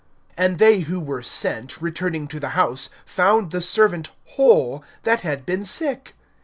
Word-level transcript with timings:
(10)And 0.35 0.57
they 0.57 0.79
who 0.79 0.99
were 0.99 1.21
sent, 1.21 1.79
returning 1.79 2.27
to 2.27 2.39
the 2.39 2.49
house, 2.57 2.89
found 3.05 3.51
the 3.51 3.61
servant 3.61 4.09
whole 4.29 4.83
that 5.03 5.21
had 5.21 5.45
been 5.45 5.63
sick. 5.63 6.15